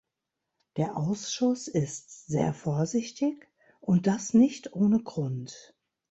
Der 0.77 0.97
Ausschuss 0.97 1.67
ist 1.67 2.25
sehr 2.25 2.55
vorsichtig, 2.55 3.47
und 3.81 4.07
das 4.07 4.33
nicht 4.33 4.73
ohne 4.73 5.03
Grund. 5.03 5.75